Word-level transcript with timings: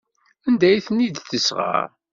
Anda 0.47 0.65
ay 0.69 0.81
ten-id-tesɣa? 0.87 1.75